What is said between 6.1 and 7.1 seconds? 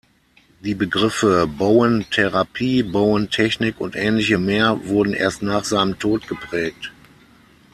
geprägt.